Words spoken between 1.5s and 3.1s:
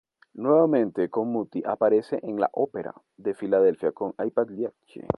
aparece en la Ópera